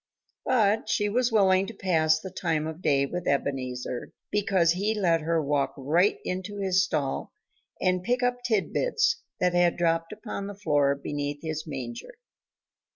[0.47, 5.21] But she was willing to pass the time of day with Ebenezer, because he let
[5.21, 7.31] her walk right into his stall
[7.79, 12.15] and pick up tidbits that had dropped upon the floor beneath his manger.